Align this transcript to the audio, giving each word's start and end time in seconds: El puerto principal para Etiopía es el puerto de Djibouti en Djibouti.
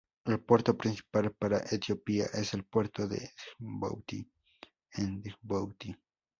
El 0.25 0.39
puerto 0.39 0.75
principal 0.75 1.31
para 1.35 1.59
Etiopía 1.69 2.25
es 2.33 2.55
el 2.55 2.63
puerto 2.65 3.07
de 3.07 3.29
Djibouti 3.59 4.27
en 4.93 5.21
Djibouti. 5.21 5.95